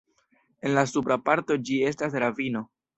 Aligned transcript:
En 0.69 0.73
la 0.79 0.85
supra 0.93 1.19
parto 1.29 1.61
ĝi 1.69 1.81
estas 1.95 2.21
ravino. 2.27 2.69